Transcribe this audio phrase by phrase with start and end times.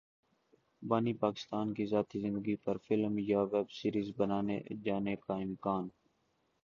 [0.83, 5.85] بانی پاکستان کی ذاتی زندگی پر فلم یا ویب سیریز بنائے جانے کا امکان